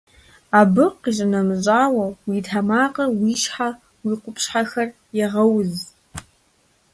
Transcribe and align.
Абы 0.59 0.85
къищынэмыщӏауэ, 1.01 2.05
уи 2.27 2.37
тэмакъыр, 2.45 3.09
уи 3.21 3.33
щхьэр, 3.41 3.73
уи 4.05 4.13
къупщхьэхэр 4.21 4.89
егъэуз. 5.25 5.71